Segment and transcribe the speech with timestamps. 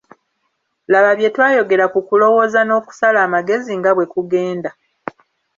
[0.91, 4.69] Laba bye twayogera ku kulowooza n'okusala amagezi nga bwe kugenda.